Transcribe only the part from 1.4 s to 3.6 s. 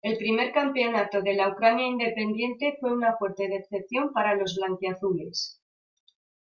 Ucrania independiente fue una fuerte